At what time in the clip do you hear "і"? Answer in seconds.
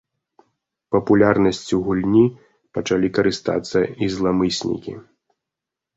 4.07-4.11